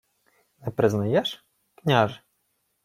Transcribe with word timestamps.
—Не 0.59 0.71
признаєш, 0.71 1.45
княже? 1.75 2.21